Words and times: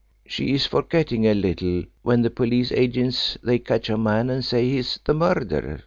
She 0.25 0.53
is 0.53 0.65
forgetting 0.65 1.27
a 1.27 1.35
little 1.35 1.83
when 2.01 2.23
the 2.23 2.31
police 2.31 2.71
agents 2.71 3.37
they 3.43 3.59
catch 3.59 3.87
a 3.87 3.99
man 3.99 4.31
and 4.31 4.43
say 4.43 4.67
he 4.67 4.79
is 4.79 4.99
the 5.05 5.13
murderer. 5.13 5.79